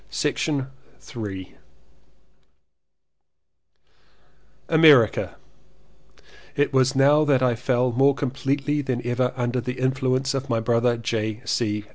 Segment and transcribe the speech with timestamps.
[0.09, 1.57] 219 Ill
[4.67, 5.35] AMERICA
[6.55, 10.59] IT WAS now that I fell more completely than ever under the influence of my
[10.59, 11.43] brother J.